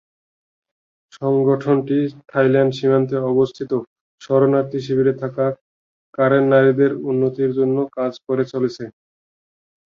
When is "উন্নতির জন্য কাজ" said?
7.09-8.13